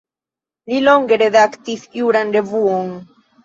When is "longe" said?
0.85-1.21